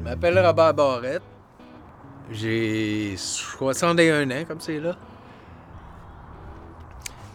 Je 0.00 0.04
m'appelle 0.08 0.38
Robert 0.38 0.72
Barrette. 0.72 1.22
J'ai 2.30 3.14
61 3.18 4.30
ans, 4.30 4.44
comme 4.48 4.60
c'est 4.60 4.80
là. 4.80 4.96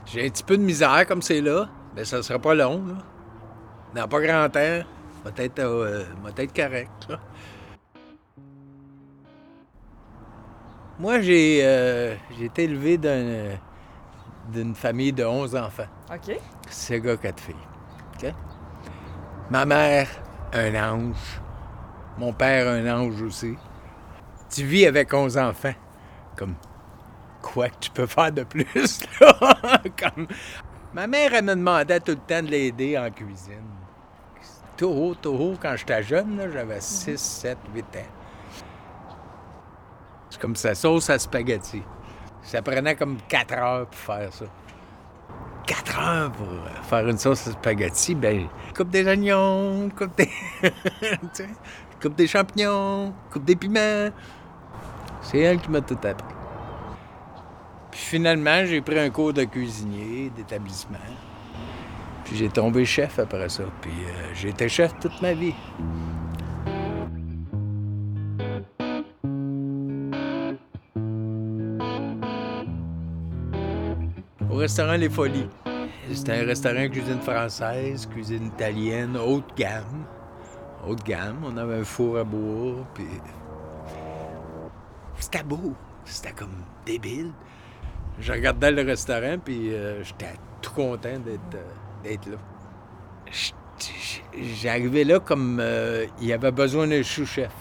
J'ai 0.08 0.26
un 0.26 0.30
petit 0.30 0.44
peu 0.44 0.58
de 0.58 0.64
misère, 0.64 1.06
comme 1.08 1.22
c'est 1.22 1.42
là, 1.42 1.68
mais 1.96 2.06
ça 2.06 2.24
sera 2.24 2.40
pas 2.40 2.56
long, 2.56 2.84
là. 2.88 2.94
Dans 3.94 4.08
pas 4.08 4.20
grand 4.20 4.50
temps, 4.50 4.82
peut-être 5.24 5.60
euh, 5.60 6.04
correct, 6.56 6.90
là. 7.08 7.20
Moi, 10.98 11.22
j'ai 11.22 11.60
euh, 11.64 12.16
j'ai 12.38 12.46
été 12.46 12.64
élevé 12.64 12.98
d'un- 12.98 13.58
d'une 14.52 14.74
famille 14.74 15.14
de 15.14 15.24
11 15.24 15.56
enfants. 15.56 15.88
OK. 16.12 16.36
C'est 16.70 17.00
gars, 17.00 17.18
quatre 17.18 17.42
filles. 17.42 17.56
OK? 18.16 18.34
Ma 19.52 19.66
mère, 19.66 20.08
un 20.54 20.74
ange. 20.76 21.42
Mon 22.18 22.32
père, 22.32 22.68
un 22.68 22.88
ange 22.88 23.22
aussi. 23.22 23.56
Tu 24.50 24.64
vis 24.64 24.86
avec 24.86 25.14
11 25.14 25.38
enfants. 25.38 25.74
Comme, 26.36 26.56
quoi 27.42 27.70
que 27.70 27.80
tu 27.80 27.92
peux 27.92 28.06
faire 28.06 28.32
de 28.32 28.44
plus, 28.44 29.02
là? 29.20 29.82
Comme, 30.00 30.28
ma 30.94 31.08
mère, 31.08 31.34
elle 31.34 31.46
me 31.46 31.56
demandait 31.56 32.00
tout 32.00 32.12
le 32.12 32.18
temps 32.18 32.42
de 32.44 32.50
l'aider 32.50 32.98
en 32.98 33.10
cuisine. 33.12 33.70
Tout 34.78 34.88
haut, 34.88 35.16
tout 35.16 35.30
haut, 35.30 35.56
quand 35.62 35.76
j'étais 35.76 36.04
jeune, 36.04 36.50
j'avais 36.52 36.82
6, 36.82 37.18
7, 37.18 37.58
8 37.74 37.82
ans. 37.82 38.00
C'est 40.30 40.42
comme 40.42 40.56
sa 40.56 40.76
sauce 40.76 41.10
à 41.10 41.20
spaghetti. 41.20 41.82
Ça 42.42 42.62
prenait 42.62 42.96
comme 42.96 43.18
4 43.28 43.54
heures 43.54 43.88
pour 43.88 44.00
faire 44.00 44.34
ça. 44.34 44.46
4 45.96 46.08
heures 46.08 46.32
pour 46.32 46.48
faire 46.84 47.08
une 47.08 47.18
sauce 47.18 47.50
spaghetti, 47.52 48.16
ben, 48.16 48.48
coupe 48.76 48.90
des 48.90 49.06
oignons, 49.08 49.90
coupe 49.98 50.16
des. 50.18 50.30
coupe 52.02 52.16
des 52.16 52.28
champignons, 52.28 53.14
coupe 53.32 53.46
des 53.46 53.56
piments. 53.56 54.10
C'est 55.22 55.40
elle 55.40 55.60
qui 55.60 55.70
m'a 55.70 55.82
tout 55.82 55.98
appris. 56.04 56.36
Puis 57.92 58.00
finalement, 58.00 58.66
j'ai 58.66 58.82
pris 58.82 59.00
un 59.00 59.10
cours 59.10 59.34
de 59.34 59.44
cuisinier, 59.46 60.32
d'établissement. 60.36 60.98
Puis 62.26 62.36
j'ai 62.36 62.50
tombé 62.50 62.86
chef 62.86 63.20
après 63.20 63.50
ça. 63.50 63.64
Puis 63.82 63.92
euh, 63.92 64.34
j'ai 64.34 64.50
été 64.50 64.68
chef 64.68 65.00
toute 65.00 65.22
ma 65.22 65.34
vie. 65.34 65.54
Au 74.50 74.58
restaurant 74.58 74.94
Les 74.94 75.10
Folies. 75.10 75.48
C'était 76.14 76.44
un 76.44 76.46
restaurant 76.46 76.88
cuisine 76.90 77.20
française, 77.22 78.08
cuisine 78.08 78.48
italienne, 78.48 79.18
haute 79.18 79.56
gamme. 79.58 80.06
Haute 80.88 81.04
gamme. 81.04 81.44
On 81.44 81.58
avait 81.58 81.80
un 81.80 81.84
four 81.84 82.20
à 82.20 82.24
bois, 82.24 82.86
puis... 82.94 83.08
C'était 85.18 85.44
beau. 85.44 85.74
C'était 86.04 86.34
comme 86.34 86.64
débile. 86.86 87.32
Je 88.20 88.32
regardais 88.32 88.72
le 88.72 88.84
restaurant, 88.84 89.38
puis 89.44 89.74
euh, 89.74 90.04
j'étais 90.04 90.34
tout 90.62 90.72
content 90.72 91.20
d'être 91.20 91.56
euh, 91.56 91.64
d'être 92.04 92.28
là. 92.28 92.38
J'arrivais 94.62 95.04
là 95.04 95.20
comme 95.20 95.60
euh, 95.60 96.06
il 96.22 96.28
y 96.28 96.34
avait 96.34 96.52
besoin 96.52 96.88
d'un 96.88 97.04
sous-chef. 97.04 97.52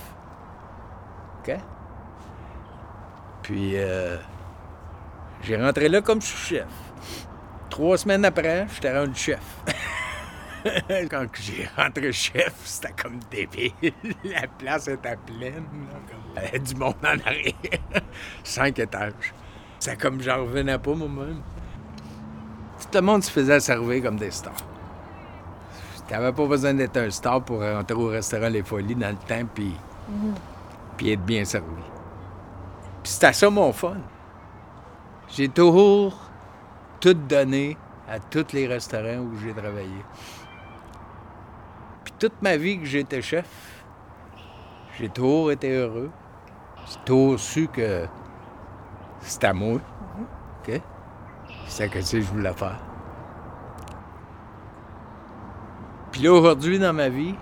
OK? 1.41 1.57
Puis 3.43 3.73
euh, 3.75 4.17
j'ai 5.43 5.57
rentré 5.57 5.89
là 5.89 6.01
comme 6.03 6.21
sous-chef. 6.21 6.69
Trois 7.71 7.99
semaines 7.99 8.25
après, 8.25 8.67
j'étais 8.75 8.97
rendu 8.99 9.15
chef. 9.19 9.41
Quand 11.11 11.27
j'ai 11.35 11.69
rentré 11.77 12.11
chef, 12.13 12.55
c'était 12.65 12.95
comme 13.01 13.19
débile. 13.31 13.73
La 14.25 14.47
place 14.47 14.89
était 14.89 15.17
pleine. 15.27 15.55
là, 15.55 15.99
comme- 16.09 16.19
Il 16.37 16.43
y 16.43 16.47
avait 16.47 16.59
du 16.59 16.75
monde 16.77 16.95
en 17.03 17.29
arrière. 17.29 17.53
Cinq 18.45 18.79
étages. 18.79 19.13
C'est 19.79 20.01
comme 20.01 20.21
j'en 20.23 20.39
revenais 20.45 20.79
pas 20.79 20.95
moi-même. 20.95 21.43
Tout 22.81 22.89
le 22.99 23.01
monde 23.03 23.23
se 23.25 23.31
faisait 23.31 23.61
servir 23.61 24.03
comme 24.05 24.17
des 24.17 24.31
stars. 24.31 24.55
T'avais 26.09 26.33
pas 26.33 26.47
besoin 26.47 26.75
d'être 26.75 26.97
un 26.99 27.11
star 27.11 27.43
pour 27.43 27.61
rentrer 27.61 27.95
au 27.95 28.09
restaurant 28.09 28.49
Les 28.49 28.63
Folies 28.63 28.95
dans 28.95 29.09
le 29.09 29.17
temps 29.17 29.47
puis, 29.55 29.75
puis 30.97 31.13
être 31.13 31.25
bien 31.25 31.45
servi. 31.45 31.67
Puis 33.03 33.13
c'était 33.13 33.33
ça 33.33 33.49
mon 33.51 33.73
fun. 33.73 33.97
J'ai 35.29 35.49
toujours 35.49 36.24
tout 37.05 37.13
donné 37.13 37.77
à 38.09 38.19
tous 38.19 38.55
les 38.55 38.67
restaurants 38.67 39.19
où 39.19 39.37
j'ai 39.37 39.53
travaillé. 39.53 40.03
Puis 42.03 42.15
toute 42.19 42.41
ma 42.41 42.57
vie 42.57 42.79
que 42.79 42.87
j'étais 42.87 43.21
chef, 43.21 43.85
j'ai 44.99 45.11
toujours 45.11 45.53
été 45.53 45.71
heureux. 45.71 46.11
J'ai 46.87 46.99
toujours 47.05 47.39
su 47.39 47.69
que 47.69 48.07
c'était 49.21 49.49
à 49.49 49.53
moi. 49.53 49.81
OK? 50.67 50.81
C'est 51.67 51.91
que 51.91 52.01
je 52.01 52.21
voulais 52.21 52.55
faire. 52.55 52.81
Puis 56.11 56.23
là, 56.23 56.33
aujourd'hui, 56.33 56.79
dans 56.79 56.95
ma 56.95 57.11
vie, 57.11 57.35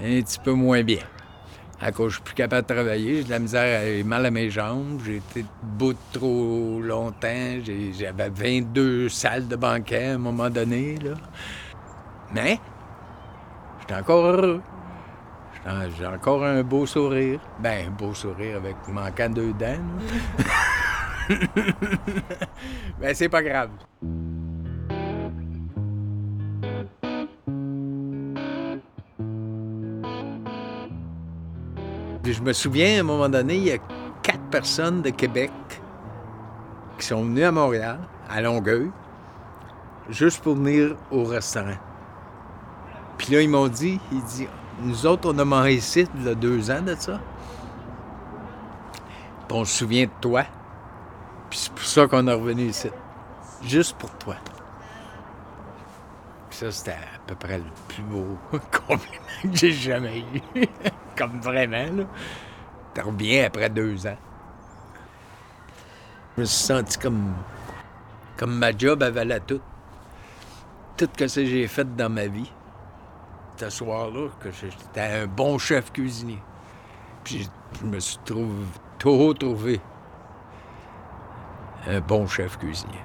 un 0.00 0.22
petit 0.22 0.38
peu 0.38 0.52
moins 0.52 0.82
bien. 0.82 1.00
À 1.80 1.92
cause 1.92 2.10
je 2.10 2.14
suis 2.14 2.22
plus 2.22 2.34
capable 2.34 2.66
de 2.66 2.74
travailler, 2.74 3.16
j'ai 3.16 3.24
de 3.24 3.30
la 3.30 3.38
misère, 3.38 3.80
j'ai 3.84 4.04
mal 4.04 4.24
à 4.24 4.30
mes 4.30 4.48
jambes, 4.48 5.00
j'ai 5.04 5.16
été 5.16 5.44
debout 5.62 5.94
trop 6.12 6.80
longtemps, 6.80 7.58
j'avais 7.92 8.28
22 8.30 9.08
salles 9.08 9.48
de 9.48 9.56
banquet 9.56 10.06
à 10.06 10.14
un 10.14 10.18
moment 10.18 10.48
donné, 10.50 10.96
là. 10.96 11.14
Mais, 12.32 12.60
j'étais 13.80 13.94
encore 13.94 14.24
heureux. 14.24 14.62
J'ai 15.98 16.06
encore 16.06 16.44
un 16.44 16.62
beau 16.62 16.84
sourire. 16.84 17.40
Ben, 17.58 17.88
un 17.88 17.90
beau 17.90 18.12
sourire 18.12 18.56
avec 18.56 18.76
manquant 18.88 19.30
deux 19.30 19.52
dents, 19.54 19.66
là. 19.66 20.44
ben, 23.00 23.14
c'est 23.14 23.28
pas 23.28 23.42
grave. 23.42 23.70
Je 32.32 32.40
me 32.40 32.54
souviens, 32.54 32.96
à 32.96 33.00
un 33.00 33.02
moment 33.02 33.28
donné, 33.28 33.56
il 33.56 33.64
y 33.64 33.72
a 33.72 33.78
quatre 34.22 34.44
personnes 34.50 35.02
de 35.02 35.10
Québec 35.10 35.52
qui 36.98 37.06
sont 37.06 37.22
venues 37.22 37.44
à 37.44 37.52
Montréal, 37.52 37.98
à 38.30 38.40
Longueuil, 38.40 38.90
juste 40.08 40.42
pour 40.42 40.54
venir 40.54 40.96
au 41.10 41.24
restaurant. 41.24 41.76
Puis 43.18 43.34
là, 43.34 43.42
ils 43.42 43.48
m'ont 43.48 43.68
dit, 43.68 44.00
ils 44.10 44.22
disent, 44.22 44.48
nous 44.80 45.04
autres, 45.04 45.30
on 45.32 45.38
a 45.38 45.44
mangé 45.44 45.74
ici, 45.74 46.06
il 46.16 46.24
y 46.24 46.28
a 46.30 46.34
deux 46.34 46.70
ans 46.70 46.80
de 46.80 46.94
ça. 46.94 47.20
Puis 49.46 49.58
on 49.58 49.66
se 49.66 49.78
souvient 49.78 50.04
de 50.04 50.10
toi. 50.22 50.44
Puis 51.50 51.58
c'est 51.58 51.72
pour 51.72 51.84
ça 51.84 52.06
qu'on 52.06 52.26
est 52.26 52.32
revenu 52.32 52.64
ici. 52.68 52.88
Juste 53.62 53.98
pour 53.98 54.10
toi. 54.12 54.36
Puis 56.48 56.58
ça, 56.58 56.72
c'était 56.72 56.92
à 56.92 57.18
peu 57.26 57.34
près 57.34 57.58
le 57.58 57.64
plus 57.88 58.02
beau 58.02 58.38
compliment 58.88 59.42
que 59.42 59.54
j'ai 59.54 59.72
jamais 59.72 60.24
eu. 60.54 60.64
Comme 61.18 61.40
vraiment, 61.40 61.96
là. 61.96 62.04
Tu 62.94 63.00
reviens 63.00 63.46
après 63.46 63.68
deux 63.68 64.06
ans. 64.06 64.16
Je 66.36 66.40
me 66.40 66.46
suis 66.46 66.64
senti 66.64 66.98
comme, 66.98 67.32
comme 68.36 68.56
ma 68.56 68.76
job 68.76 69.02
avait 69.02 69.24
la 69.24 69.40
tout. 69.40 69.60
Tout 70.96 71.08
ce 71.18 71.24
que 71.24 71.44
j'ai 71.44 71.66
fait 71.66 71.96
dans 71.96 72.10
ma 72.10 72.26
vie, 72.26 72.50
ce 73.56 73.70
soir-là, 73.70 74.28
que 74.40 74.50
j'étais 74.50 75.00
un 75.00 75.26
bon 75.26 75.58
chef 75.58 75.92
cuisinier. 75.92 76.40
Puis 77.24 77.48
je 77.80 77.86
me 77.86 77.98
suis 77.98 78.18
trouvé, 78.24 78.64
toujours 78.98 79.34
trouvé 79.34 79.80
un 81.88 82.00
bon 82.00 82.26
chef 82.26 82.58
cuisinier. 82.58 83.00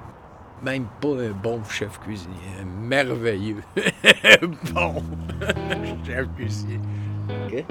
Même 0.62 0.86
pas 1.00 1.08
un 1.08 1.30
bon 1.30 1.62
chef 1.64 1.98
cuisinier, 2.00 2.36
un 2.60 2.64
merveilleux 2.64 3.62
bon 4.74 5.02
chef 6.04 6.26
cuisinier. 6.36 6.80
OK? 7.46 7.64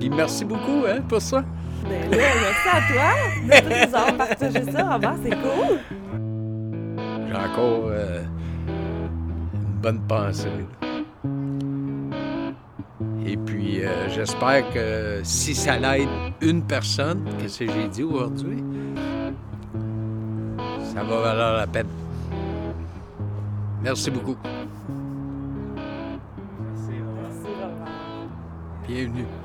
Puis 0.00 0.10
merci 0.10 0.44
beaucoup 0.44 0.84
hein, 0.86 1.00
pour 1.08 1.22
ça. 1.22 1.44
Ben 1.88 2.10
là, 2.10 2.16
merci 2.16 2.68
à 2.68 2.80
toi 2.92 3.12
de 3.44 3.62
tous 3.62 3.88
nous 3.88 3.94
avoir 3.94 4.16
partagé 4.16 4.72
ça, 4.72 4.92
Robert, 4.92 5.14
c'est 5.22 5.30
cool. 5.30 5.78
J'ai 7.28 7.36
encore 7.36 7.86
euh, 7.86 8.22
une 9.54 9.80
bonne 9.80 10.00
pensée. 10.06 10.48
Et 13.24 13.36
puis, 13.36 13.84
euh, 13.84 14.08
j'espère 14.08 14.68
que 14.72 15.20
si 15.22 15.54
ça 15.54 15.78
l'aide 15.78 16.08
une 16.40 16.62
personne, 16.62 17.24
que 17.40 17.48
ce 17.48 17.64
que 17.64 17.72
j'ai 17.72 17.88
dit 17.88 18.02
aujourd'hui, 18.02 18.62
ça 20.94 21.02
va 21.02 21.20
valoir 21.20 21.56
la 21.56 21.66
peine. 21.66 21.88
Merci 23.82 24.10
beaucoup. 24.10 24.36
Bienvenue. 28.86 29.41